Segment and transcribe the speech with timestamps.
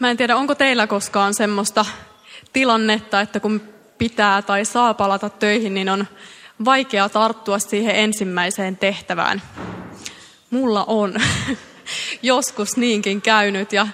[0.00, 1.84] Mä en tiedä, onko teillä koskaan semmoista
[2.52, 3.62] tilannetta, että kun
[3.98, 6.06] pitää tai saa palata töihin, niin on
[6.64, 9.42] vaikea tarttua siihen ensimmäiseen tehtävään.
[10.50, 11.14] Mulla on
[12.22, 13.86] joskus niinkin käynyt ja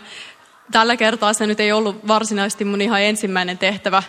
[0.73, 4.03] tällä kertaa se nyt ei ollut varsinaisesti mun ihan ensimmäinen tehtävä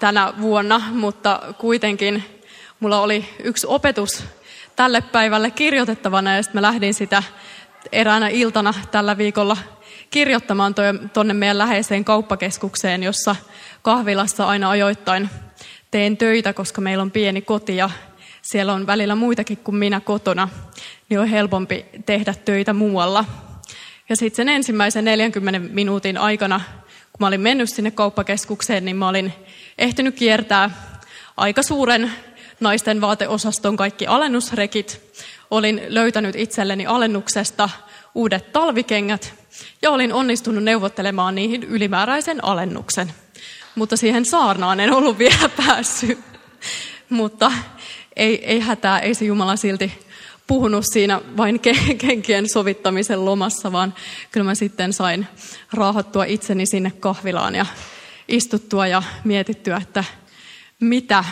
[0.00, 2.24] tänä vuonna, mutta kuitenkin
[2.80, 4.24] mulla oli yksi opetus
[4.76, 7.22] tälle päivälle kirjoitettavana ja sitten mä lähdin sitä
[7.92, 9.56] eräänä iltana tällä viikolla
[10.14, 10.74] kirjoittamaan
[11.12, 13.36] tuonne meidän läheiseen kauppakeskukseen, jossa
[13.82, 15.30] kahvilassa aina ajoittain
[15.90, 17.90] teen töitä, koska meillä on pieni koti ja
[18.42, 20.48] siellä on välillä muitakin kuin minä kotona,
[21.08, 23.24] niin on helpompi tehdä töitä muualla.
[24.08, 26.60] Ja sitten sen ensimmäisen 40 minuutin aikana,
[27.12, 29.32] kun mä olin mennyt sinne kauppakeskukseen, niin mä olin
[29.78, 30.70] ehtinyt kiertää
[31.36, 32.12] aika suuren
[32.60, 35.00] naisten vaateosaston kaikki alennusrekit.
[35.50, 37.68] Olin löytänyt itselleni alennuksesta
[38.14, 39.34] uudet talvikengät
[39.82, 43.12] ja olin onnistunut neuvottelemaan niihin ylimääräisen alennuksen.
[43.74, 46.18] Mutta siihen saarnaan en ollut vielä päässyt.
[47.10, 47.52] Mutta
[48.16, 50.04] ei, ei hätää, ei se Jumala silti
[50.46, 51.60] puhunut siinä vain
[51.98, 53.94] kenkien sovittamisen lomassa, vaan
[54.30, 55.26] kyllä mä sitten sain
[55.72, 57.66] raahattua itseni sinne kahvilaan ja
[58.28, 60.04] istuttua ja mietittyä, että
[60.80, 61.24] mitä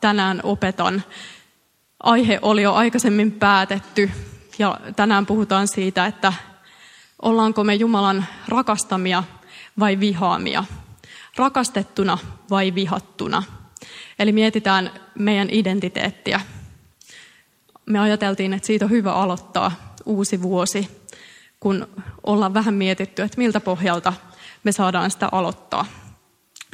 [0.00, 1.02] tänään opetan.
[2.02, 4.10] Aihe oli jo aikaisemmin päätetty
[4.58, 6.32] ja tänään puhutaan siitä, että
[7.22, 9.24] ollaanko me Jumalan rakastamia
[9.78, 10.64] vai vihaamia,
[11.36, 12.18] rakastettuna
[12.50, 13.42] vai vihattuna.
[14.18, 16.40] Eli mietitään meidän identiteettiä.
[17.86, 19.72] Me ajateltiin, että siitä on hyvä aloittaa
[20.06, 21.06] uusi vuosi,
[21.60, 21.88] kun
[22.26, 24.12] ollaan vähän mietitty, että miltä pohjalta
[24.64, 25.86] me saadaan sitä aloittaa.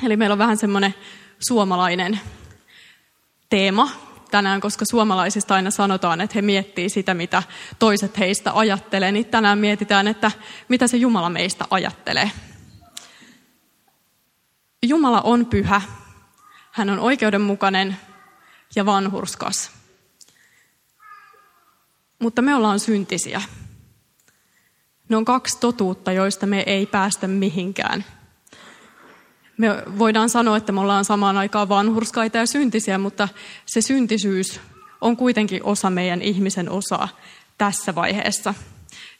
[0.02, 0.94] Eli meillä on vähän semmoinen
[1.38, 2.20] suomalainen
[3.50, 3.90] teema
[4.30, 7.42] tänään, koska suomalaisista aina sanotaan, että he miettii sitä, mitä
[7.78, 10.30] toiset heistä ajattelee, niin tänään mietitään, että
[10.68, 12.30] mitä se Jumala meistä ajattelee.
[14.82, 15.82] Jumala on pyhä,
[16.70, 17.96] hän on oikeudenmukainen
[18.76, 19.70] ja vanhurskas.
[22.18, 23.42] Mutta me ollaan syntisiä.
[25.08, 28.04] Ne on kaksi totuutta, joista me ei päästä mihinkään–
[29.56, 33.28] me voidaan sanoa, että me ollaan samaan aikaan vanhurskaita ja syntisiä, mutta
[33.66, 34.60] se syntisyys
[35.00, 37.08] on kuitenkin osa meidän ihmisen osaa
[37.58, 38.54] tässä vaiheessa.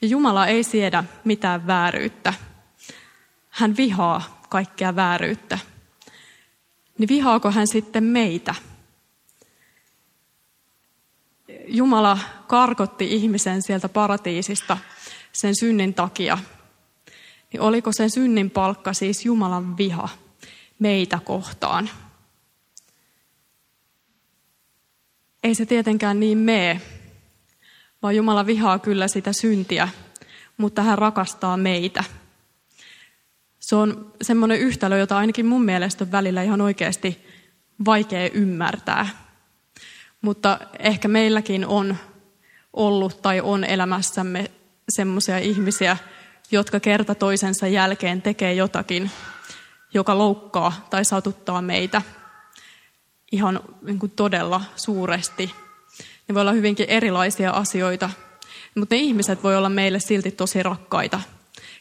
[0.03, 2.35] Ja Jumala ei siedä mitään vääryyttä.
[3.51, 5.59] Hän vihaa kaikkea vääryyttä.
[6.99, 8.55] Niin vihaako hän sitten meitä?
[11.67, 14.79] Jumala karkotti ihmisen sieltä paratiisista
[15.33, 16.39] sen synnin takia.
[17.53, 20.09] Niin oliko sen synnin palkka siis Jumalan viha?
[20.79, 21.91] Meitä kohtaan.
[25.43, 26.81] Ei se tietenkään niin mee,
[28.03, 29.89] vaan Jumala vihaa kyllä sitä syntiä,
[30.57, 32.05] mutta hän rakastaa meitä.
[33.59, 37.27] Se on semmoinen yhtälö, jota ainakin mun mielestä on välillä ihan oikeasti
[37.85, 39.09] vaikea ymmärtää.
[40.21, 41.97] Mutta ehkä meilläkin on
[42.73, 44.51] ollut tai on elämässämme
[44.89, 45.97] semmoisia ihmisiä,
[46.51, 49.11] jotka kerta toisensa jälkeen tekee jotakin,
[49.95, 52.03] joka loukkaa tai satuttaa meitä
[53.33, 55.55] ihan niin kuin todella suuresti.
[56.29, 58.11] Ne voi olla hyvinkin erilaisia asioita,
[58.75, 61.21] mutta ne ihmiset voi olla meille silti tosi rakkaita.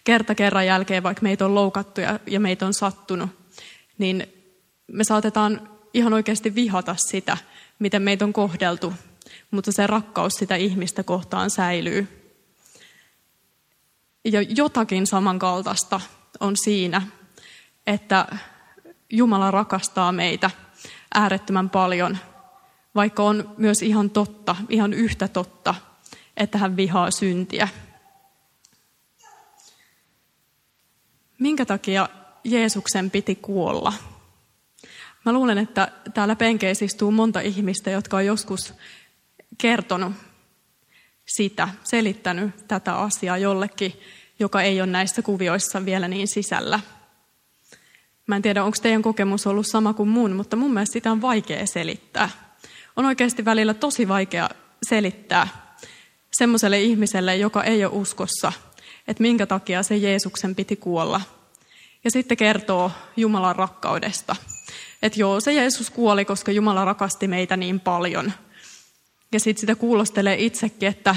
[0.04, 3.30] Kerta kerran jälkeen, vaikka meitä on loukattu ja, ja meitä on sattunut,
[3.98, 4.28] niin
[4.88, 7.38] me saatetaan ihan oikeasti vihata sitä,
[7.80, 8.94] miten meitä on kohdeltu,
[9.52, 12.08] mutta se rakkaus sitä ihmistä kohtaan säilyy.
[14.26, 16.02] Ja jotakin samankaltaista
[16.40, 17.02] on siinä,
[17.88, 18.28] että
[19.10, 20.52] Jumala rakastaa meitä
[21.14, 22.18] äärettömän paljon,
[22.96, 25.76] vaikka on myös ihan totta, ihan yhtä totta,
[26.38, 27.68] että hän vihaa syntiä.
[31.40, 32.10] Minkä takia
[32.44, 33.94] Jeesuksen piti kuolla?
[35.26, 38.74] Mä luulen, että täällä penkeissä istuu monta ihmistä, jotka on joskus
[39.58, 40.14] kertonut
[41.26, 43.94] sitä, selittänyt tätä asiaa jollekin,
[44.40, 46.80] joka ei ole näissä kuvioissa vielä niin sisällä.
[48.28, 51.22] Mä en tiedä, onko teidän kokemus ollut sama kuin mun, mutta mun mielestä sitä on
[51.22, 52.30] vaikea selittää.
[52.96, 54.50] On oikeasti välillä tosi vaikea
[54.84, 55.48] selittää
[56.34, 58.54] semmoiselle ihmiselle, joka ei ole uskossa,
[59.08, 61.22] että minkä takia se Jeesuksen piti kuolla.
[62.04, 64.36] Ja sitten kertoo Jumalan rakkaudesta.
[65.02, 68.34] Että joo, se Jeesus kuoli, koska Jumala rakasti meitä niin paljon.
[69.32, 71.16] Ja sitten sitä kuulostelee itsekin, että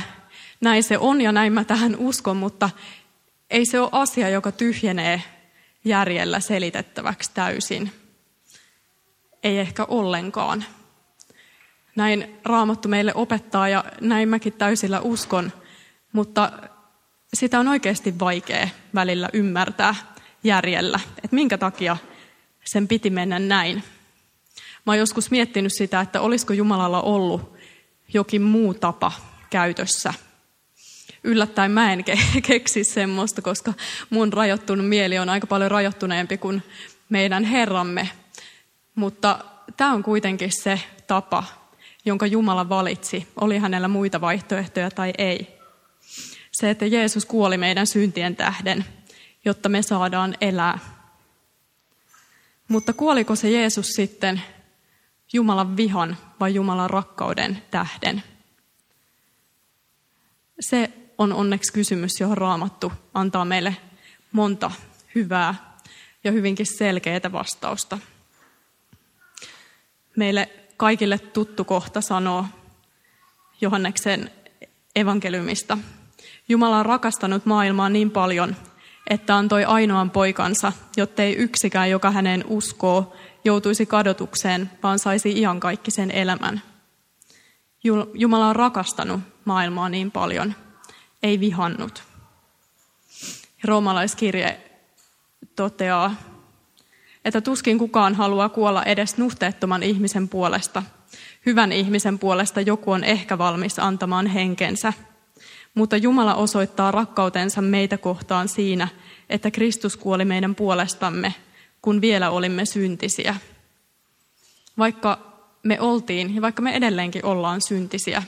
[0.61, 2.70] näin se on ja näin mä tähän uskon, mutta
[3.50, 5.23] ei se ole asia, joka tyhjenee
[5.87, 7.93] järjellä selitettäväksi täysin.
[9.43, 10.65] Ei ehkä ollenkaan.
[11.97, 15.53] Näin Raamattu meille opettaa ja näin mäkin täysillä uskon,
[16.12, 16.53] mutta
[17.35, 19.94] sitä on oikeasti vaikea välillä ymmärtää
[20.44, 21.97] järjellä, että minkä takia
[22.65, 23.83] sen piti mennä näin.
[24.87, 27.56] Mä oon joskus miettinyt sitä, että olisiko Jumalalla ollut
[28.15, 29.12] jokin muu tapa
[29.50, 30.15] käytössä.
[31.24, 32.04] Yllättäen mä en
[32.48, 33.74] keksi semmoista, koska
[34.10, 36.62] mun rajoittunut mieli on aika paljon rajoittuneempi kuin
[37.08, 38.08] meidän Herramme.
[38.94, 39.38] Mutta
[39.76, 41.44] tämä on kuitenkin se tapa,
[42.04, 45.56] jonka Jumala valitsi, oli hänellä muita vaihtoehtoja tai ei.
[46.52, 48.84] Se, että Jeesus kuoli meidän syntien tähden,
[49.44, 50.78] jotta me saadaan elää.
[52.68, 54.42] Mutta kuoliko se Jeesus sitten
[55.32, 58.22] Jumalan vihan vai Jumalan rakkauden tähden?
[60.60, 63.76] Se on onneksi kysymys, johon Raamattu antaa meille
[64.32, 64.70] monta
[65.14, 65.76] hyvää
[66.24, 67.98] ja hyvinkin selkeää vastausta.
[70.16, 72.46] Meille kaikille tuttu kohta sanoo
[73.60, 74.30] Johanneksen
[74.96, 75.78] evankeliumista.
[76.48, 78.56] Jumala on rakastanut maailmaa niin paljon,
[79.10, 86.62] että antoi ainoan poikansa, jottei yksikään, joka hänen uskoo, joutuisi kadotukseen, vaan saisi iankaikkisen elämän.
[88.14, 90.54] Jumala on rakastanut maailmaa niin paljon,
[91.22, 92.02] ei vihannut.
[93.64, 94.60] Roomalaiskirje
[95.56, 96.14] toteaa,
[97.24, 100.82] että tuskin kukaan haluaa kuolla edes nuhteettoman ihmisen puolesta.
[101.46, 104.92] Hyvän ihmisen puolesta joku on ehkä valmis antamaan henkensä.
[105.74, 108.88] Mutta Jumala osoittaa rakkautensa meitä kohtaan siinä,
[109.30, 111.34] että Kristus kuoli meidän puolestamme,
[111.82, 113.36] kun vielä olimme syntisiä.
[114.78, 115.18] Vaikka
[115.62, 118.22] me oltiin ja vaikka me edelleenkin ollaan syntisiä,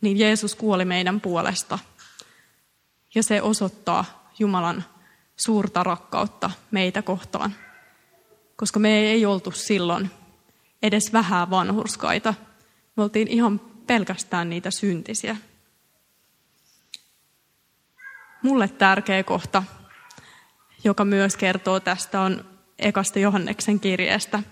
[0.00, 1.78] niin Jeesus kuoli meidän puolesta.
[3.14, 4.84] Ja se osoittaa Jumalan
[5.36, 7.54] suurta rakkautta meitä kohtaan.
[8.56, 10.10] Koska me ei oltu silloin
[10.82, 12.34] edes vähän vanhurskaita.
[12.96, 15.36] Me oltiin ihan pelkästään niitä syntisiä.
[18.42, 19.62] Mulle tärkeä kohta,
[20.84, 22.44] joka myös kertoo tästä, on
[22.78, 24.42] ekasta Johanneksen kirjeestä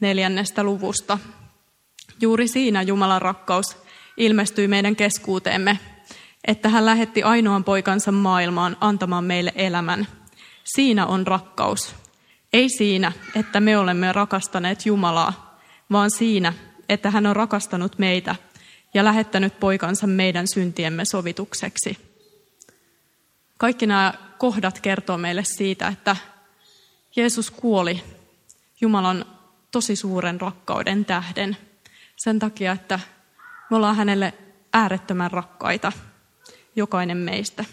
[0.00, 1.18] neljännestä luvusta.
[2.20, 3.76] Juuri siinä Jumalan rakkaus
[4.18, 5.78] ilmestyi meidän keskuuteemme,
[6.44, 10.06] että hän lähetti ainoan poikansa maailmaan antamaan meille elämän–
[10.74, 11.94] Siinä on rakkaus.
[12.52, 15.60] Ei siinä, että me olemme rakastaneet Jumalaa,
[15.92, 16.52] vaan siinä,
[16.88, 18.36] että hän on rakastanut meitä
[18.94, 21.98] ja lähettänyt poikansa meidän syntiemme sovitukseksi.
[23.58, 26.16] Kaikki nämä kohdat kertoo meille siitä, että
[27.16, 28.02] Jeesus kuoli
[28.80, 29.24] Jumalan
[29.70, 31.56] tosi suuren rakkauden tähden.
[32.16, 33.00] Sen takia, että
[33.70, 34.34] me ollaan hänelle
[34.72, 35.92] äärettömän rakkaita,
[36.76, 37.64] jokainen meistä.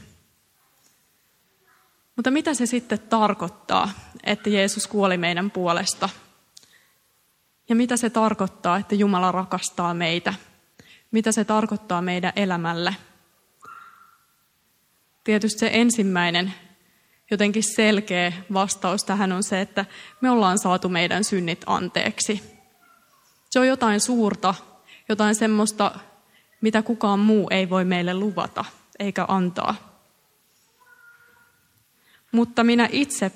[2.15, 3.89] Mutta mitä se sitten tarkoittaa,
[4.23, 6.09] että Jeesus kuoli meidän puolesta?
[7.69, 10.33] Ja mitä se tarkoittaa, että Jumala rakastaa meitä?
[11.11, 12.95] Mitä se tarkoittaa meidän elämälle?
[15.23, 16.53] Tietysti se ensimmäinen
[17.31, 19.85] jotenkin selkeä vastaus tähän on se, että
[20.21, 22.57] me ollaan saatu meidän synnit anteeksi.
[23.49, 24.55] Se on jotain suurta,
[25.09, 25.99] jotain semmoista,
[26.61, 28.65] mitä kukaan muu ei voi meille luvata
[28.99, 29.95] eikä antaa
[32.35, 33.31] mutta minä itse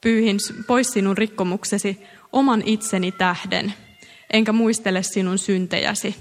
[0.00, 0.36] pyyhin
[0.66, 2.02] pois sinun rikkomuksesi
[2.32, 3.74] oman itseni tähden,
[4.32, 6.16] enkä muistele sinun syntejäsi.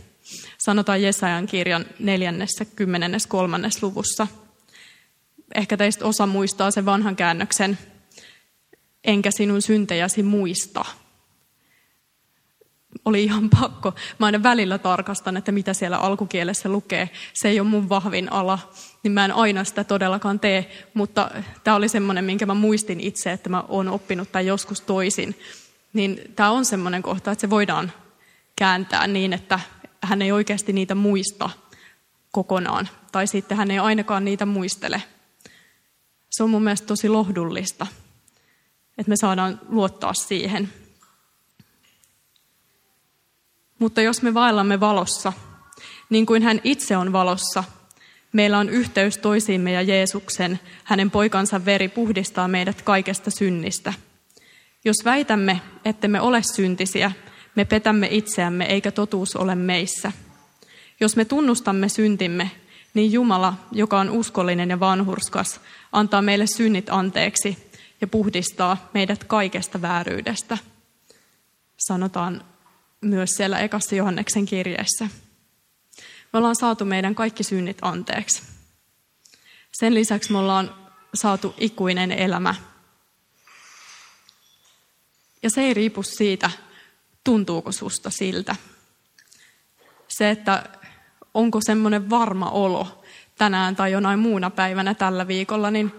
[0.58, 4.28] Sanotaan Jesajan kirjan neljännessä, kymmenennes, kolmannes luvussa.
[5.56, 7.78] Ehkä teistä osa muistaa sen vanhan käännöksen,
[9.04, 10.86] enkä sinun syntejäsi muista
[13.06, 13.94] oli ihan pakko.
[14.20, 17.10] Mä aina välillä tarkastan, että mitä siellä alkukielessä lukee.
[17.34, 18.60] Se ei ole mun vahvin ala,
[19.04, 20.88] niin mä en aina sitä todellakaan tee.
[20.94, 21.32] Mutta
[21.64, 25.36] tämä oli semmoinen, minkä mä muistin itse, että mä oon oppinut tai joskus toisin.
[25.94, 27.92] Niin tämä on semmoinen kohta, että se voidaan
[28.56, 29.60] kääntää niin, että
[30.04, 31.50] hän ei oikeasti niitä muista
[32.32, 32.90] kokonaan.
[33.12, 35.04] Tai sitten hän ei ainakaan niitä muistele.
[36.30, 37.88] Se on mun mielestä tosi lohdullista,
[38.98, 40.70] että me saadaan luottaa siihen.
[43.80, 45.34] Mutta jos me vaellamme valossa,
[46.10, 47.64] niin kuin hän itse on valossa,
[48.34, 53.94] meillä on yhteys toisiimme ja Jeesuksen, hänen poikansa veri puhdistaa meidät kaikesta synnistä.
[54.86, 57.12] Jos väitämme, että me ole syntisiä,
[57.56, 60.12] me petämme itseämme eikä totuus ole meissä.
[61.00, 62.52] Jos me tunnustamme syntimme,
[62.94, 65.60] niin Jumala, joka on uskollinen ja vanhurskas,
[65.92, 70.58] antaa meille synnit anteeksi ja puhdistaa meidät kaikesta vääryydestä.
[71.78, 72.44] Sanotaan
[73.04, 75.08] myös siellä ekassa Johanneksen kirjeessä.
[76.34, 78.44] Me ollaan saatu meidän kaikki synnit anteeksi.
[79.72, 80.76] Sen lisäksi me ollaan
[81.14, 82.56] saatu ikuinen elämä.
[85.44, 86.52] Ja se ei riipu siitä,
[87.24, 88.56] tuntuuko susta siltä.
[90.08, 90.64] Se, että
[91.34, 93.04] onko semmoinen varma olo
[93.38, 95.92] tänään tai jonain muuna päivänä tällä viikolla, niin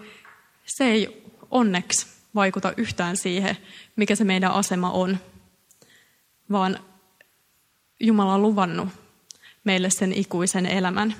[0.65, 3.57] se ei onneksi vaikuta yhtään siihen,
[3.95, 5.17] mikä se meidän asema on,
[6.51, 6.79] vaan
[7.99, 8.89] Jumala on luvannut
[9.63, 11.15] meille sen ikuisen elämän.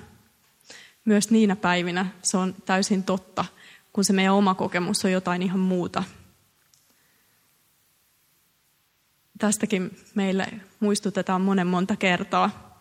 [1.05, 3.46] Myös niinä päivinä se on täysin totta,
[3.94, 6.03] kun se meidän oma kokemus on jotain ihan muuta.
[9.38, 10.48] Tästäkin meille
[10.79, 12.79] muistutetaan monen monta kertaa.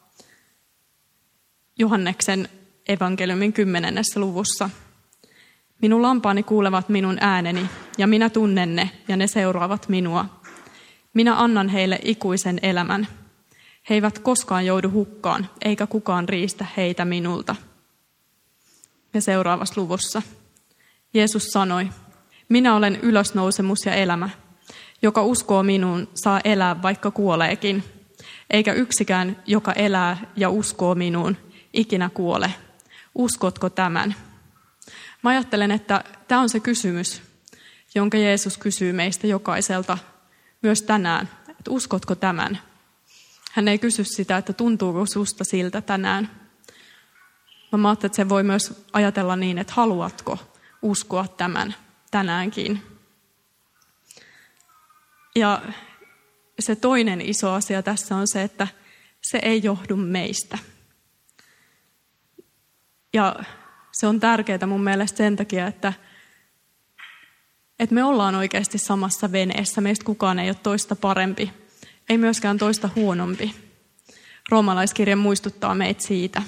[1.78, 2.48] Johanneksen
[2.88, 4.70] evankeliumin kymmenennessä luvussa.
[5.82, 10.40] Minun lampaani kuulevat minun ääneni, ja minä tunnen ne, ja ne seuraavat minua.
[11.14, 13.08] Minä annan heille ikuisen elämän.
[13.90, 17.56] He eivät koskaan joudu hukkaan, eikä kukaan riistä heitä minulta.
[19.14, 20.22] Ja seuraavassa luvussa.
[21.14, 21.88] Jeesus sanoi,
[22.48, 24.30] minä olen ylösnousemus ja elämä.
[25.02, 27.84] Joka uskoo minuun, saa elää vaikka kuoleekin.
[28.50, 31.36] Eikä yksikään, joka elää ja uskoo minuun,
[31.72, 32.54] ikinä kuole.
[33.14, 34.14] Uskotko tämän?
[35.22, 37.22] Mä ajattelen, että tämä on se kysymys,
[37.94, 39.98] jonka Jeesus kysyy meistä jokaiselta
[40.62, 41.28] myös tänään.
[41.48, 42.58] Että uskotko tämän?
[43.54, 46.30] Hän ei kysy sitä, että tuntuuko susta siltä tänään.
[47.76, 50.38] Mä ajattelen, että se voi myös ajatella niin, että haluatko
[50.82, 51.74] uskoa tämän
[52.10, 52.82] tänäänkin.
[55.36, 55.62] Ja
[56.58, 58.68] se toinen iso asia tässä on se, että
[59.20, 60.58] se ei johdu meistä.
[63.12, 63.36] Ja
[63.92, 65.92] se on tärkeää mun mielestä sen takia, että,
[67.78, 69.80] että me ollaan oikeasti samassa veneessä.
[69.80, 71.63] Meistä kukaan ei ole toista parempi,
[72.08, 73.54] ei myöskään toista huonompi.
[74.48, 76.42] Roomalaiskirja muistuttaa meitä siitä.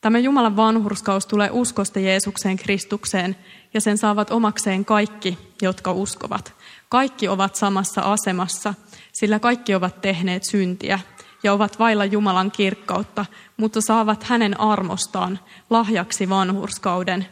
[0.00, 3.36] Tämä Jumalan vanhurskaus tulee uskosta Jeesukseen Kristukseen
[3.74, 6.54] ja sen saavat omakseen kaikki, jotka uskovat.
[6.88, 8.74] Kaikki ovat samassa asemassa,
[9.12, 11.00] sillä kaikki ovat tehneet syntiä
[11.42, 15.38] ja ovat vailla Jumalan kirkkautta, mutta saavat hänen armostaan
[15.70, 17.26] lahjaksi vanhurskauden,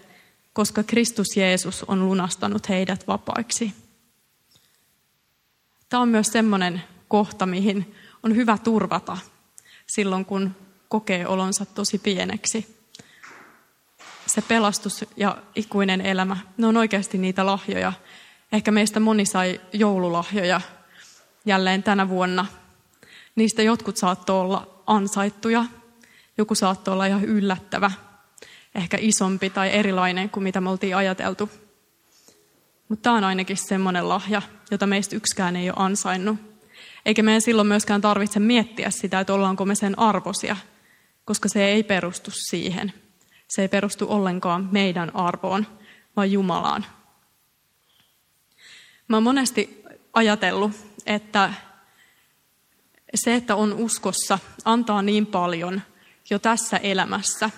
[0.53, 3.86] koska Kristus Jeesus on lunastanut heidät vapaiksi.
[5.89, 9.17] Tämä on myös sellainen kohta, mihin on hyvä turvata
[9.87, 10.55] silloin, kun
[10.89, 12.77] kokee olonsa tosi pieneksi.
[14.27, 17.93] Se pelastus ja ikuinen elämä, ne on oikeasti niitä lahjoja.
[18.53, 20.61] Ehkä meistä moni sai joululahjoja
[21.45, 22.47] jälleen tänä vuonna.
[23.37, 25.65] Niistä jotkut saattoi olla ansaittuja,
[26.39, 27.91] joku saattoi olla ihan yllättävä,
[28.75, 31.51] ehkä isompi tai erilainen kuin mitä me oltiin ajateltu.
[32.89, 36.39] Mutta tämä on ainakin semmoinen lahja, jota meistä yksikään ei ole ansainnut.
[37.07, 40.57] Eikä meidän silloin myöskään tarvitse miettiä sitä, että ollaanko me sen arvosia,
[41.25, 42.93] koska se ei perustu siihen.
[43.49, 45.67] Se ei perustu ollenkaan meidän arvoon,
[46.17, 46.87] vaan Jumalaan.
[49.09, 50.73] Mä oon monesti ajatellut,
[51.07, 51.55] että
[53.15, 55.83] se, että on uskossa, antaa niin paljon
[56.31, 57.51] jo tässä elämässä,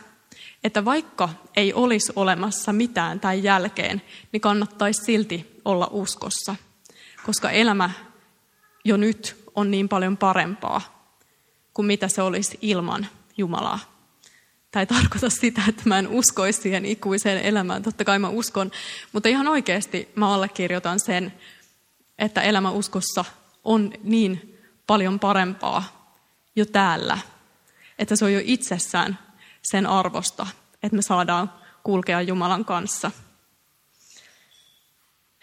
[0.65, 6.57] että vaikka ei olisi olemassa mitään tämän jälkeen, niin kannattaisi silti olla uskossa,
[7.27, 7.91] koska elämä
[8.85, 11.11] jo nyt on niin paljon parempaa
[11.75, 13.79] kuin mitä se olisi ilman Jumalaa.
[14.71, 17.83] Tämä ei tarkoita sitä, että mä en uskoisi siihen ikuiseen elämään.
[17.83, 18.71] Totta kai mä uskon,
[19.13, 21.35] mutta ihan oikeasti mä allekirjoitan sen,
[22.19, 23.25] että elämä uskossa
[23.65, 26.13] on niin paljon parempaa
[26.57, 27.19] jo täällä,
[27.99, 29.19] että se on jo itsessään
[29.63, 30.47] sen arvosta,
[30.83, 33.11] että me saadaan kulkea Jumalan kanssa.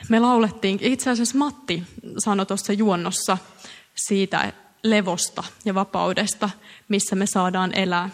[0.10, 1.84] Me laulettiin, itse asiassa Matti
[2.18, 3.38] sanoi tuossa juonnossa
[3.96, 4.54] siitä
[4.84, 6.50] levosta ja vapaudesta,
[6.88, 8.10] missä me saadaan elää.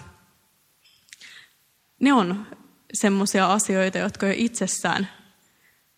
[1.99, 2.47] Ne on
[2.93, 5.09] semmoisia asioita, jotka jo itsessään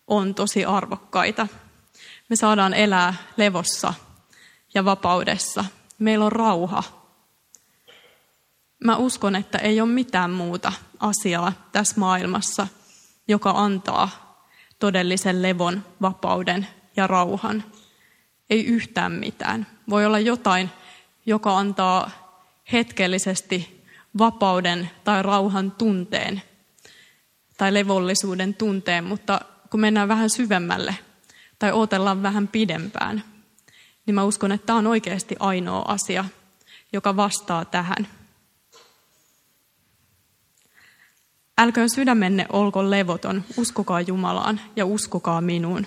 [0.06, 1.48] on tosi arvokkaita.
[2.28, 3.94] Me saadaan elää levossa
[4.74, 5.64] ja vapaudessa.
[5.98, 7.03] Meillä on rauha.
[8.84, 12.66] Mä uskon, että ei ole mitään muuta asiaa tässä maailmassa,
[13.28, 14.08] joka antaa
[14.78, 16.66] todellisen levon, vapauden
[16.96, 17.64] ja rauhan.
[18.50, 19.66] Ei yhtään mitään.
[19.90, 20.70] Voi olla jotain,
[21.26, 22.10] joka antaa
[22.72, 23.84] hetkellisesti
[24.18, 26.42] vapauden tai rauhan tunteen
[27.56, 29.40] tai levollisuuden tunteen, mutta
[29.70, 30.96] kun mennään vähän syvemmälle
[31.58, 33.24] tai odotellaan vähän pidempään,
[34.06, 36.24] niin mä uskon, että tämä on oikeasti ainoa asia,
[36.92, 38.06] joka vastaa tähän.
[41.58, 45.86] Älköön sydämenne olko levoton, uskokaa Jumalaan ja uskokaa minuun.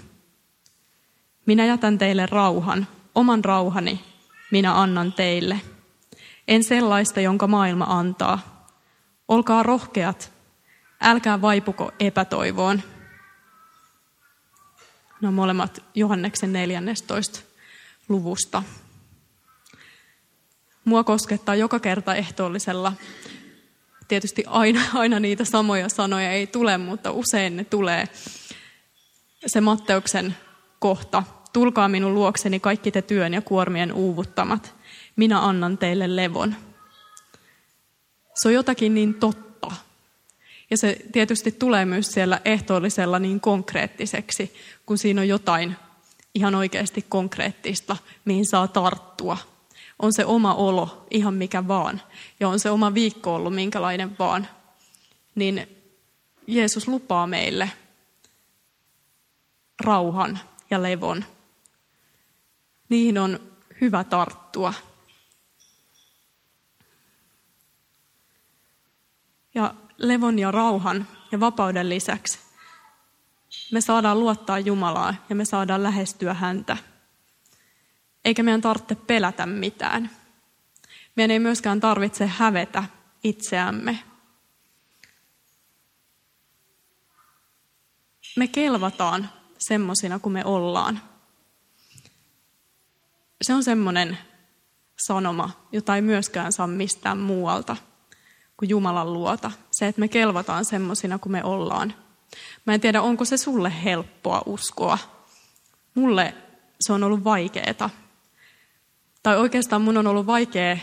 [1.45, 4.03] Minä jätän teille rauhan, oman rauhani
[4.51, 5.61] minä annan teille.
[6.47, 8.67] En sellaista, jonka maailma antaa.
[9.27, 10.31] Olkaa rohkeat,
[11.01, 12.81] älkää vaipuko epätoivoon.
[15.21, 17.39] No molemmat Johanneksen 14
[18.09, 18.63] luvusta.
[20.85, 22.93] Mua koskettaa joka kerta ehtoollisella.
[24.07, 28.07] Tietysti aina, aina niitä samoja sanoja ei tule, mutta usein ne tulee.
[29.45, 30.35] se Matteuksen
[30.79, 31.23] kohta.
[31.53, 34.75] Tulkaa minun luokseni kaikki te työn ja kuormien uuvuttamat.
[35.15, 36.55] Minä annan teille levon.
[38.41, 39.71] Se on jotakin niin totta.
[40.69, 44.53] Ja se tietysti tulee myös siellä ehtoollisella niin konkreettiseksi,
[44.85, 45.75] kun siinä on jotain
[46.35, 49.37] ihan oikeasti konkreettista, mihin saa tarttua.
[49.99, 52.01] On se oma olo ihan mikä vaan,
[52.39, 54.47] ja on se oma viikko ollut minkälainen vaan.
[55.35, 55.67] Niin
[56.47, 57.71] Jeesus lupaa meille
[59.79, 60.39] rauhan
[60.69, 61.25] ja levon.
[62.89, 63.39] Niihin on
[63.81, 64.73] hyvä tarttua.
[69.55, 72.47] Ja levon ja rauhan ja vapauden lisäksi
[73.71, 76.77] me saadaan luottaa Jumalaa ja me saadaan lähestyä häntä.
[78.27, 80.09] Eikä meidän tarvitse pelätä mitään.
[81.15, 82.83] Meidän ei myöskään tarvitse hävetä
[83.23, 83.99] itseämme.
[88.37, 91.01] Me kelvataan semmoisina kuin me ollaan.
[93.41, 94.17] Se on semmoinen
[95.07, 97.75] sanoma, jota ei myöskään saa mistään muualta
[98.57, 99.51] kuin Jumalan luota.
[99.71, 101.93] Se, että me kelvataan semmoisina kuin me ollaan.
[102.65, 104.97] Mä en tiedä, onko se sulle helppoa uskoa.
[105.95, 106.33] Mulle
[106.79, 107.89] se on ollut vaikeeta.
[109.23, 110.77] Tai oikeastaan mun on ollut vaikea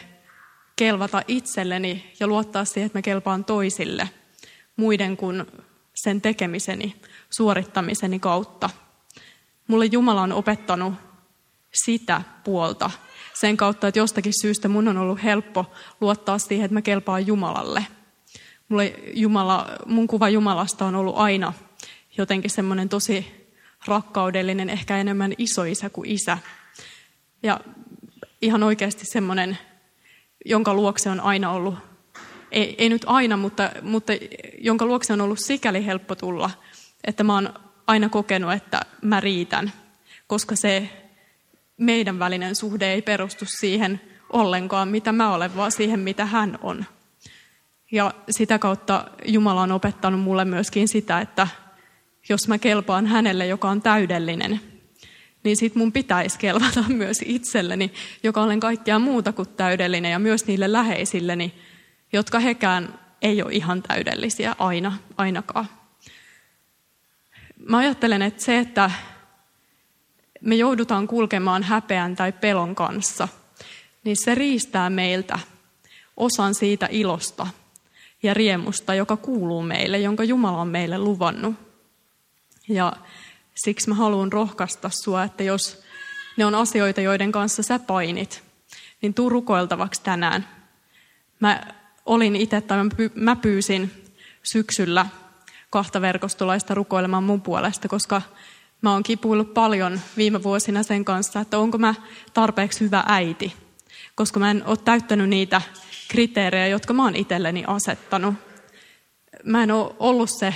[0.77, 4.11] kelvata itselleni ja luottaa siihen, että mä kelpaan toisille
[4.77, 5.45] muiden kuin
[5.95, 6.97] sen tekemiseni,
[7.31, 8.71] suorittamiseni kautta.
[9.67, 10.95] Mulle Jumala on opettanut
[11.85, 12.91] sitä puolta
[13.35, 17.87] sen kautta, että jostakin syystä mun on ollut helppo luottaa siihen, että mä kelpaan Jumalalle.
[18.69, 21.53] Mulle Jumala, mun kuva Jumalasta on ollut aina
[22.19, 23.49] jotenkin semmoinen tosi
[23.87, 26.39] rakkaudellinen, ehkä enemmän isoisä kuin isä.
[27.43, 27.61] Ja
[28.45, 29.59] ihan oikeasti semmoinen,
[30.45, 31.75] jonka luokse on aina ollut,
[32.53, 34.13] ei, ei nyt aina, mutta, mutta
[34.59, 36.51] jonka luokse on ollut sikäli helppo tulla,
[37.05, 37.55] että mä oon
[37.87, 39.73] aina kokenut, että mä riitän,
[40.27, 40.89] koska se
[41.77, 44.01] meidän välinen suhde ei perustu siihen
[44.33, 46.85] ollenkaan, mitä mä olen, vaan siihen, mitä hän on.
[47.93, 51.49] Ja sitä kautta Jumala on opettanut mulle myöskin sitä, että
[52.29, 54.61] jos mä kelpaan hänelle, joka on täydellinen,
[55.45, 60.47] niin sit mun pitäisi kelvata myös itselleni, joka olen kaikkea muuta kuin täydellinen, ja myös
[60.47, 61.55] niille läheisilleni,
[62.13, 65.67] jotka hekään ei ole ihan täydellisiä aina, ainakaan.
[67.69, 68.91] Mä ajattelen, että se, että
[70.41, 73.29] me joudutaan kulkemaan häpeän tai pelon kanssa,
[74.05, 75.39] niin se riistää meiltä
[76.17, 77.47] osan siitä ilosta
[78.23, 81.55] ja riemusta, joka kuuluu meille, jonka Jumala on meille luvannut.
[82.69, 82.93] Ja
[83.55, 85.83] siksi mä haluan rohkaista sua, että jos
[86.37, 88.43] ne on asioita, joiden kanssa sä painit,
[89.03, 90.49] niin tuu rukoiltavaksi tänään.
[91.41, 91.61] Mä
[92.07, 92.79] olin itse, tai
[93.15, 93.91] mä pyysin
[94.43, 95.07] syksyllä
[95.71, 98.23] kahta verkostolaista rukoilemaan mun puolesta, koska
[98.83, 101.95] mä oon kipuillut paljon viime vuosina sen kanssa, että onko mä
[102.35, 103.53] tarpeeksi hyvä äiti,
[104.15, 105.63] koska mä en ole täyttänyt niitä
[106.09, 108.35] kriteerejä, jotka mä oon itselleni asettanut.
[109.45, 110.55] Mä en ole ollut se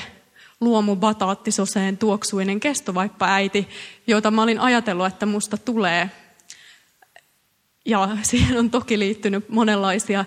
[0.61, 3.69] luomu bataattisoseen tuoksuinen kestovaippa äiti,
[4.07, 6.11] jota mä olin ajatellut, että musta tulee.
[7.85, 10.25] Ja siihen on toki liittynyt monenlaisia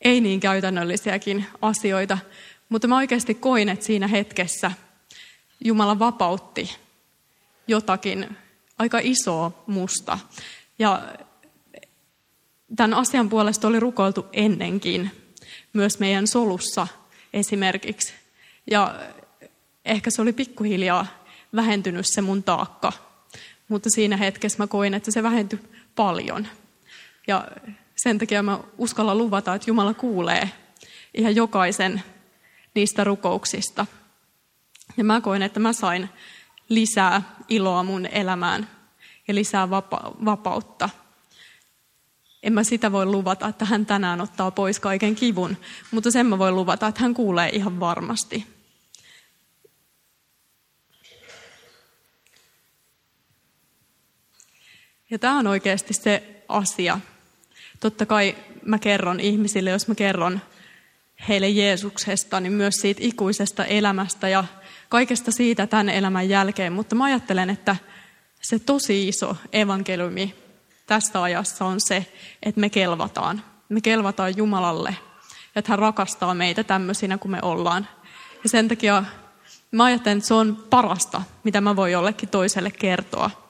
[0.00, 2.18] ei niin käytännöllisiäkin asioita,
[2.68, 4.72] mutta mä oikeasti koin, että siinä hetkessä
[5.64, 6.76] Jumala vapautti
[7.68, 8.36] jotakin
[8.78, 10.18] aika isoa musta.
[10.78, 11.02] Ja
[12.76, 15.10] tämän asian puolesta oli rukoiltu ennenkin,
[15.72, 16.86] myös meidän solussa
[17.32, 18.14] esimerkiksi.
[18.70, 18.94] Ja
[19.88, 21.06] ehkä se oli pikkuhiljaa
[21.56, 22.92] vähentynyt se mun taakka.
[23.68, 25.58] Mutta siinä hetkessä mä koin, että se vähentyi
[25.96, 26.46] paljon.
[27.26, 27.48] Ja
[27.96, 30.50] sen takia mä uskalla luvata, että Jumala kuulee
[31.14, 32.02] ihan jokaisen
[32.74, 33.86] niistä rukouksista.
[34.96, 36.08] Ja mä koin, että mä sain
[36.68, 38.68] lisää iloa mun elämään
[39.28, 40.90] ja lisää vapa- vapautta.
[42.42, 45.56] En mä sitä voi luvata, että hän tänään ottaa pois kaiken kivun,
[45.90, 48.57] mutta sen mä voin luvata, että hän kuulee ihan varmasti.
[55.10, 57.00] Ja tämä on oikeasti se asia.
[57.80, 60.40] Totta kai mä kerron ihmisille, jos mä kerron
[61.28, 64.44] heille Jeesuksesta, niin myös siitä ikuisesta elämästä ja
[64.88, 66.72] kaikesta siitä tämän elämän jälkeen.
[66.72, 67.76] Mutta mä ajattelen, että
[68.40, 70.34] se tosi iso evankeliumi
[70.86, 72.06] tässä ajassa on se,
[72.42, 73.42] että me kelvataan.
[73.68, 74.96] Me kelvataan Jumalalle,
[75.56, 77.88] että hän rakastaa meitä tämmöisinä kuin me ollaan.
[78.42, 79.04] Ja sen takia
[79.70, 83.47] mä ajattelen, että se on parasta, mitä mä voin jollekin toiselle kertoa.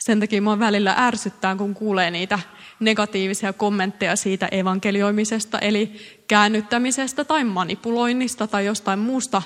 [0.00, 2.38] Sen takia mä välillä ärsyttää, kun kuulee niitä
[2.80, 5.92] negatiivisia kommentteja siitä evankelioimisesta, eli
[6.28, 9.42] käännyttämisestä tai manipuloinnista tai jostain muusta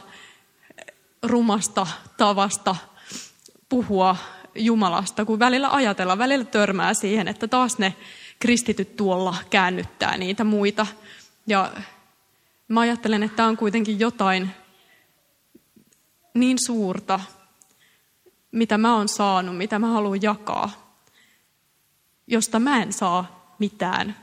[1.23, 1.87] rumasta
[2.17, 2.77] tavasta
[3.69, 4.17] puhua
[4.55, 7.95] Jumalasta, kun välillä ajatella, välillä törmää siihen, että taas ne
[8.39, 10.87] kristityt tuolla käännyttää niitä muita.
[11.47, 11.73] Ja
[12.69, 14.51] mä ajattelen, että tämä on kuitenkin jotain
[16.35, 17.21] niin suurta,
[18.55, 20.71] mitä mä oon saanut, mitä mä haluan jakaa,
[22.27, 24.17] josta mä en saa mitään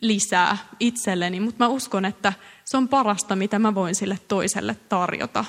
[0.00, 2.32] lisää itselleni, mutta mä uskon, että
[2.64, 5.44] se on parasta, mitä mä voin sille toiselle tarjota.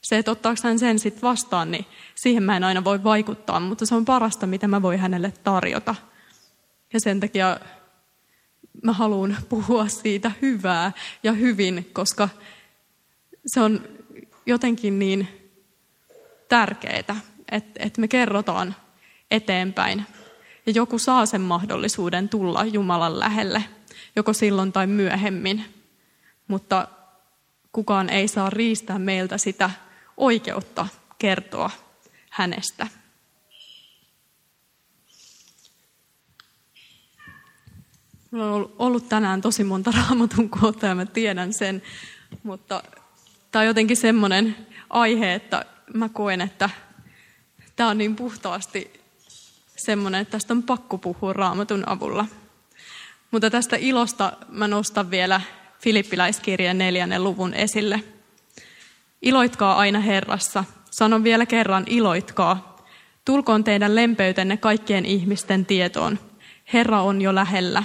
[0.00, 3.86] Se, että ottaako hän sen sitten vastaan, niin siihen mä en aina voi vaikuttaa, mutta
[3.86, 5.94] se on parasta, mitä mä voin hänelle tarjota.
[6.92, 7.60] Ja sen takia
[8.82, 10.92] mä haluan puhua siitä hyvää
[11.22, 12.28] ja hyvin, koska
[13.46, 13.88] se on
[14.46, 15.43] jotenkin niin
[16.54, 17.16] tärkeää, että,
[17.78, 18.76] että me kerrotaan
[19.30, 20.06] eteenpäin.
[20.66, 23.64] Ja joku saa sen mahdollisuuden tulla Jumalan lähelle,
[24.16, 25.64] joko silloin tai myöhemmin.
[26.48, 26.88] Mutta
[27.72, 29.70] kukaan ei saa riistää meiltä sitä
[30.16, 30.86] oikeutta
[31.18, 31.70] kertoa
[32.30, 32.86] hänestä.
[38.30, 41.82] Minulla on ollut tänään tosi monta raamatun kohtaa ja mä tiedän sen,
[42.42, 42.82] mutta
[43.50, 44.56] tämä on jotenkin semmoinen
[44.90, 46.70] aihe, että mä koen, että
[47.76, 49.00] tämä on niin puhtaasti
[49.76, 52.26] semmoinen, että tästä on pakko puhua raamatun avulla.
[53.30, 55.40] Mutta tästä ilosta mä nostan vielä
[55.80, 58.00] Filippiläiskirjan neljännen luvun esille.
[59.22, 60.64] Iloitkaa aina Herrassa.
[60.90, 62.76] Sanon vielä kerran, iloitkaa.
[63.24, 66.18] Tulkoon teidän lempeytenne kaikkien ihmisten tietoon.
[66.72, 67.84] Herra on jo lähellä.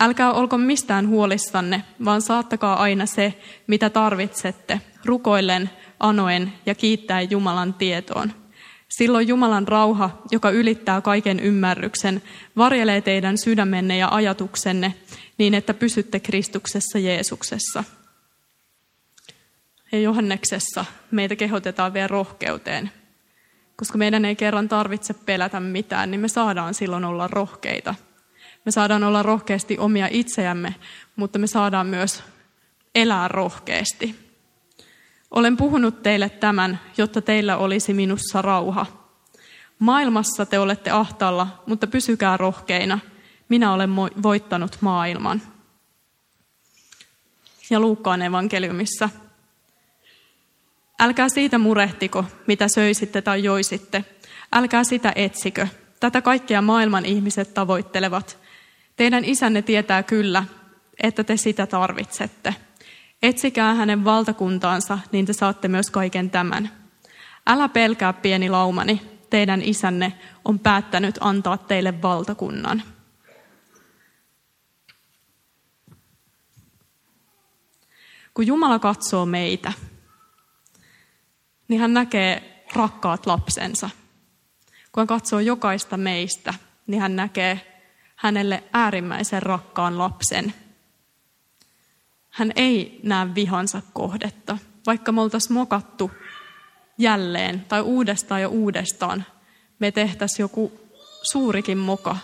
[0.00, 3.34] Älkää olko mistään huolissanne, vaan saattakaa aina se,
[3.66, 8.32] mitä tarvitsette, rukoillen, anoen ja kiittäen Jumalan tietoon.
[8.88, 12.22] Silloin Jumalan rauha, joka ylittää kaiken ymmärryksen,
[12.56, 14.94] varjelee teidän sydämenne ja ajatuksenne
[15.38, 17.84] niin, että pysytte Kristuksessa Jeesuksessa.
[19.92, 22.90] Ja Johanneksessa meitä kehotetaan vielä rohkeuteen.
[23.76, 27.94] Koska meidän ei kerran tarvitse pelätä mitään, niin me saadaan silloin olla rohkeita.
[28.64, 30.74] Me saadaan olla rohkeasti omia itseämme,
[31.16, 32.22] mutta me saadaan myös
[32.94, 34.28] elää rohkeasti.
[35.30, 38.86] Olen puhunut teille tämän, jotta teillä olisi minussa rauha.
[39.78, 42.98] Maailmassa te olette ahtaalla, mutta pysykää rohkeina.
[43.48, 45.42] Minä olen voittanut maailman.
[47.70, 49.08] Ja Luukkaan evankeliumissa.
[51.00, 54.04] Älkää siitä murehtiko, mitä söisitte tai joisitte.
[54.52, 55.66] Älkää sitä etsikö.
[56.00, 58.38] Tätä kaikkea maailman ihmiset tavoittelevat.
[58.98, 60.44] Teidän isänne tietää kyllä,
[61.02, 62.54] että te sitä tarvitsette.
[63.22, 66.70] Etsikää hänen valtakuntaansa, niin te saatte myös kaiken tämän.
[67.46, 70.12] Älä pelkää pieni laumani, teidän isänne
[70.44, 72.82] on päättänyt antaa teille valtakunnan.
[78.34, 79.72] Kun Jumala katsoo meitä,
[81.68, 83.90] niin hän näkee rakkaat lapsensa.
[84.92, 86.54] Kun hän katsoo jokaista meistä,
[86.86, 87.77] niin hän näkee
[88.18, 90.54] hänelle äärimmäisen rakkaan lapsen–
[92.38, 94.58] hän ei näe vihansa kohdetta.
[94.86, 96.10] Vaikka me oltaisiin mokattu
[96.98, 99.24] jälleen tai uudestaan ja uudestaan,
[99.78, 100.72] me tehtäisiin joku
[101.32, 102.16] suurikin moka,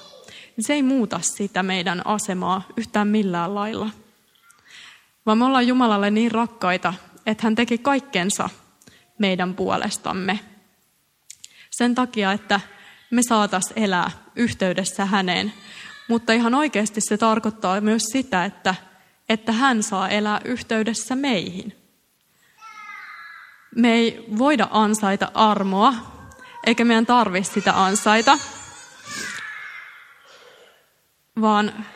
[0.60, 3.90] se ei muuta sitä meidän asemaa yhtään millään lailla.
[5.26, 6.94] Vaan me ollaan Jumalalle niin rakkaita,
[7.26, 8.50] että hän teki kaikkensa
[9.18, 10.40] meidän puolestamme.
[11.70, 12.60] Sen takia, että
[13.10, 15.52] me saatas elää yhteydessä häneen.
[16.08, 18.74] Mutta ihan oikeasti se tarkoittaa myös sitä, että
[19.28, 21.76] että hän saa elää yhteydessä meihin.
[23.76, 25.94] Me ei voida ansaita armoa,
[26.66, 28.38] eikä meidän tarvitse sitä ansaita,
[31.40, 31.86] vaan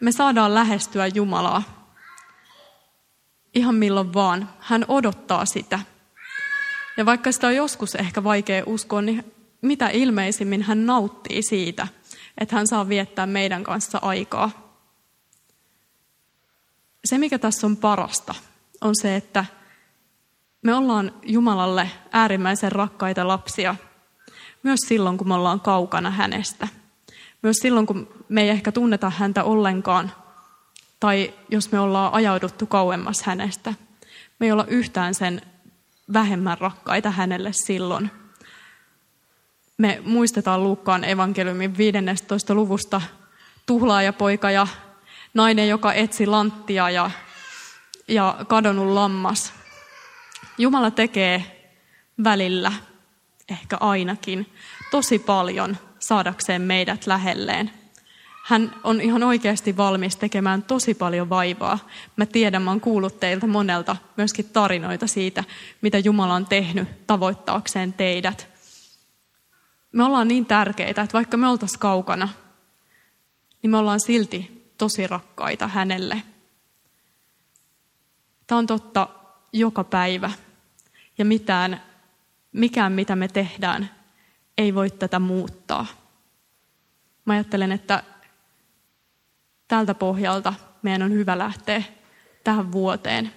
[0.00, 1.62] me saadaan lähestyä Jumalaa
[3.54, 4.50] ihan milloin vaan.
[4.60, 5.78] Hän odottaa sitä.
[6.96, 9.32] Ja vaikka sitä on joskus ehkä vaikea uskoa, niin
[9.62, 11.88] mitä ilmeisimmin hän nauttii siitä,
[12.40, 14.70] että hän saa viettää meidän kanssa aikaa
[17.04, 18.34] se, mikä tässä on parasta,
[18.80, 19.44] on se, että
[20.62, 23.76] me ollaan Jumalalle äärimmäisen rakkaita lapsia,
[24.62, 26.68] myös silloin, kun me ollaan kaukana hänestä.
[27.42, 30.12] Myös silloin, kun me ei ehkä tunneta häntä ollenkaan,
[31.00, 33.74] tai jos me ollaan ajauduttu kauemmas hänestä.
[34.38, 35.42] Me ei olla yhtään sen
[36.12, 38.10] vähemmän rakkaita hänelle silloin.
[39.80, 42.54] Me muistetaan Luukkaan evankeliumin 15.
[42.54, 43.00] luvusta
[43.66, 44.66] tuhlaajapoika ja
[45.34, 47.10] nainen, joka etsi lanttia ja,
[48.08, 49.52] ja kadonnut lammas.
[50.58, 51.66] Jumala tekee
[52.24, 52.72] välillä,
[53.50, 54.46] ehkä ainakin,
[54.90, 57.70] tosi paljon saadakseen meidät lähelleen.
[58.44, 61.78] Hän on ihan oikeasti valmis tekemään tosi paljon vaivaa.
[62.16, 65.44] Mä tiedän, mä oon kuullut teiltä monelta myöskin tarinoita siitä,
[65.80, 68.49] mitä Jumala on tehnyt tavoittaakseen teidät.
[69.92, 72.28] Me ollaan niin tärkeitä, että vaikka me oltaisiin kaukana,
[73.62, 76.22] niin me ollaan silti tosi rakkaita hänelle.
[78.46, 79.08] Tämä on totta
[79.52, 80.30] joka päivä.
[81.18, 81.82] Ja mitään,
[82.52, 83.90] mikään, mitä me tehdään,
[84.58, 85.86] ei voi tätä muuttaa.
[87.24, 88.02] Mä ajattelen, että
[89.68, 91.82] tältä pohjalta meidän on hyvä lähteä
[92.44, 93.32] tähän vuoteen.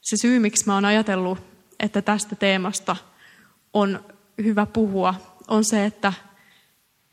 [0.00, 1.38] Se syy, miksi mä oon ajatellut,
[1.80, 2.96] että tästä teemasta
[3.72, 4.04] on
[4.42, 5.14] hyvä puhua,
[5.50, 6.12] on se, että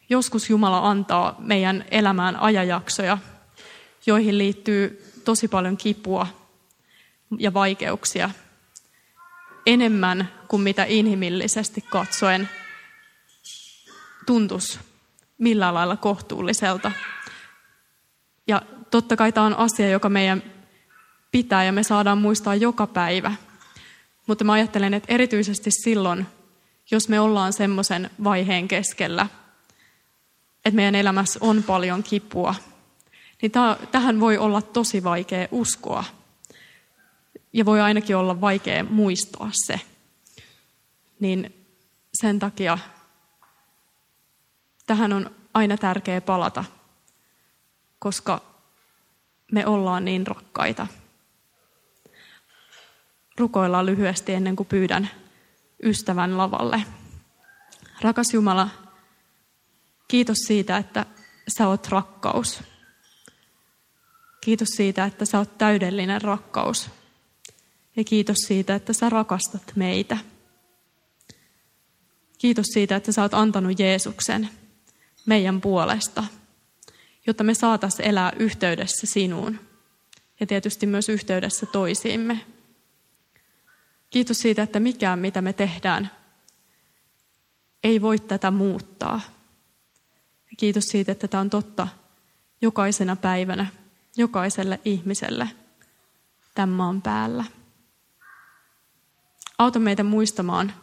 [0.09, 3.17] joskus Jumala antaa meidän elämään ajajaksoja,
[4.05, 6.27] joihin liittyy tosi paljon kipua
[7.39, 8.29] ja vaikeuksia,
[9.65, 12.49] enemmän kuin mitä inhimillisesti katsoen
[14.25, 14.79] tuntuisi
[15.37, 16.91] millään lailla kohtuulliselta.
[18.47, 20.43] Ja totta kai tämä on asia, joka meidän
[21.31, 23.33] pitää ja me saadaan muistaa joka päivä.
[24.27, 26.25] Mutta mä ajattelen, että erityisesti silloin,
[26.91, 29.27] jos me ollaan semmoisen vaiheen keskellä,
[30.65, 32.55] että meidän elämässä on paljon kipua,
[33.41, 33.51] niin
[33.91, 36.03] tähän voi olla tosi vaikea uskoa.
[37.53, 39.81] Ja voi ainakin olla vaikea muistaa se.
[41.19, 41.67] Niin
[42.13, 42.77] sen takia
[44.87, 46.65] tähän on aina tärkeä palata,
[47.99, 48.41] koska
[49.51, 50.87] me ollaan niin rakkaita.
[53.37, 55.09] Rukoillaan lyhyesti ennen kuin pyydän
[55.83, 56.83] ystävän lavalle.
[58.01, 58.69] Rakas Jumala,
[60.07, 61.05] kiitos siitä, että
[61.57, 62.63] sä oot rakkaus.
[64.41, 66.89] Kiitos siitä, että sä oot täydellinen rakkaus.
[67.95, 70.17] Ja kiitos siitä, että sä rakastat meitä.
[72.37, 74.49] Kiitos siitä, että sä oot antanut Jeesuksen
[75.25, 76.23] meidän puolesta,
[77.27, 79.59] jotta me saataisiin elää yhteydessä sinuun
[80.39, 82.45] ja tietysti myös yhteydessä toisiimme.
[84.09, 86.11] Kiitos siitä, että mikään mitä me tehdään
[87.83, 89.21] ei voi tätä muuttaa.
[90.57, 91.87] Kiitos siitä, että tämä on totta
[92.61, 93.67] jokaisena päivänä,
[94.17, 95.49] jokaiselle ihmiselle
[96.55, 97.43] tämän maan päällä.
[99.57, 100.73] Auta meitä muistamaan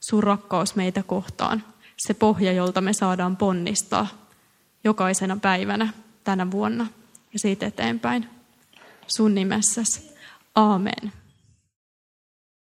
[0.00, 1.64] sun rakkaus meitä kohtaan,
[1.96, 4.06] se pohja, jolta me saadaan ponnistaa
[4.84, 5.92] jokaisena päivänä
[6.24, 6.86] tänä vuonna
[7.32, 8.28] ja siitä eteenpäin.
[9.06, 10.12] Sun nimessäsi.
[10.54, 11.21] Aamen.